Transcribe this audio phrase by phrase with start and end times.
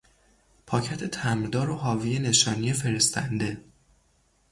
[0.67, 3.63] پاکت تمبردار و حاوی نشانی فرستنده